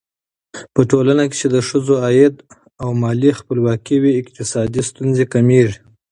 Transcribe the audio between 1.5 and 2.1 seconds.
د ښځو